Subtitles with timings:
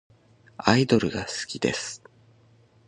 [0.57, 2.01] アイドルが好きです。